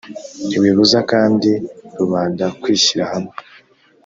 [0.47, 1.51] ntibibuza kandi
[1.99, 3.33] rubanda kwishyira hamwe